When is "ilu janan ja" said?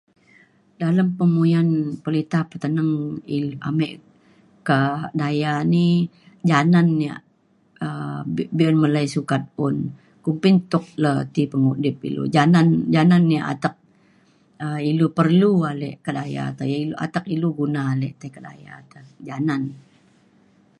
12.07-13.03